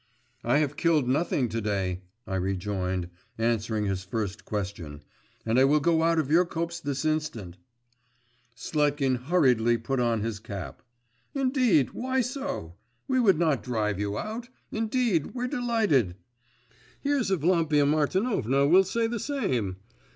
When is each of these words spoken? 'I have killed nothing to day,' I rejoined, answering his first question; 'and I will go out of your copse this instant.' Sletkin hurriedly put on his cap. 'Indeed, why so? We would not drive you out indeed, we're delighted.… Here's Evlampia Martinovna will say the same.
'I 0.43 0.57
have 0.57 0.77
killed 0.77 1.07
nothing 1.07 1.47
to 1.49 1.61
day,' 1.61 2.01
I 2.25 2.33
rejoined, 2.33 3.11
answering 3.37 3.85
his 3.85 4.03
first 4.03 4.45
question; 4.45 5.03
'and 5.45 5.59
I 5.59 5.63
will 5.65 5.79
go 5.79 6.01
out 6.01 6.17
of 6.17 6.31
your 6.31 6.43
copse 6.43 6.79
this 6.79 7.05
instant.' 7.05 7.59
Sletkin 8.55 9.15
hurriedly 9.25 9.77
put 9.77 9.99
on 9.99 10.21
his 10.21 10.39
cap. 10.39 10.81
'Indeed, 11.35 11.91
why 11.91 12.21
so? 12.21 12.73
We 13.07 13.19
would 13.19 13.37
not 13.37 13.61
drive 13.61 13.99
you 13.99 14.17
out 14.17 14.49
indeed, 14.71 15.35
we're 15.35 15.45
delighted.… 15.47 16.15
Here's 17.01 17.29
Evlampia 17.29 17.85
Martinovna 17.85 18.65
will 18.67 18.83
say 18.83 19.05
the 19.05 19.19
same. 19.19 19.75